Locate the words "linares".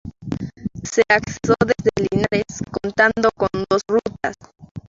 2.11-2.63